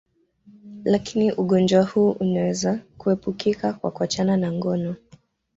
Lakini 0.85 1.31
ugonjwa 1.31 1.83
huu 1.83 2.11
unaweza 2.11 2.79
kuepukika 2.97 3.73
kwa 3.73 3.91
kuachana 3.91 4.37
na 4.37 4.51
ngono 4.51 4.95